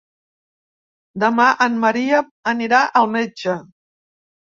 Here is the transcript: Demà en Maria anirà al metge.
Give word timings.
Demà 1.23 1.45
en 1.65 1.75
Maria 1.83 2.21
anirà 2.53 2.79
al 3.03 3.11
metge. 3.17 3.59